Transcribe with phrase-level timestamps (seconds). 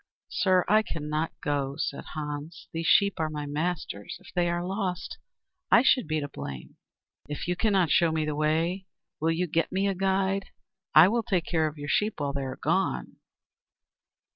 [0.31, 2.67] "Sir, I cannot go," said Hans.
[2.73, 4.17] "These sheep are my master's.
[4.19, 5.19] If they are lost,
[5.69, 6.77] I should be to blame."
[7.29, 8.87] "If you cannot show me the way,
[9.19, 10.45] will you get me a guide?
[10.95, 13.17] I will take care of your sheep while you are gone."